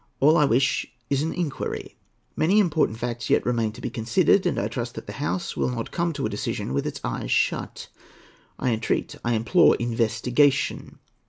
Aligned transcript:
All 0.19 0.35
I 0.35 0.45
wish 0.45 0.87
is 1.11 1.21
an 1.21 1.31
inquiry. 1.31 1.95
Many 2.35 2.57
important 2.57 2.97
facts 2.97 3.29
yet 3.29 3.45
remain 3.45 3.71
to 3.73 3.81
be 3.81 3.91
considered, 3.91 4.47
and 4.47 4.57
I 4.57 4.67
trust 4.67 4.95
that 4.95 5.05
the 5.05 5.13
House 5.21 5.55
will 5.55 5.69
not 5.69 5.91
come 5.91 6.11
to 6.13 6.25
a 6.25 6.27
decision 6.27 6.73
with 6.73 6.87
its 6.87 6.99
eyes 7.03 7.29
shut. 7.29 7.87
I 8.57 8.71
entreat, 8.71 9.15
I 9.23 9.33
implore 9.35 9.75
investigation. 9.75 10.97